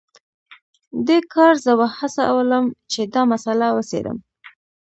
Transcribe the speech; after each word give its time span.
دې 1.07 1.19
کار 1.33 1.53
زه 1.65 1.71
وهڅولم 1.79 2.65
چې 2.91 3.01
دا 3.13 3.21
مسله 3.31 3.65
وڅیړم 3.75 4.17